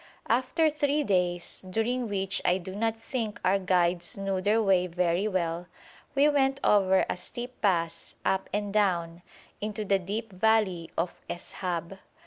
[0.29, 5.27] After three days, during which I do not think our guides knew their way very
[5.27, 5.67] well,
[6.15, 9.21] we went over a steep pass, up and down,
[9.61, 11.99] into the deep valley of Es'hab.